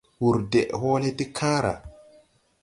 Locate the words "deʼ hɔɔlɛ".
0.51-1.09